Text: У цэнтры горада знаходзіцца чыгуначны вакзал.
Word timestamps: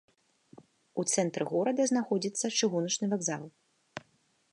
У 1.01 1.03
цэнтры 1.15 1.43
горада 1.51 1.81
знаходзіцца 1.91 2.45
чыгуначны 2.61 3.05
вакзал. 3.13 3.43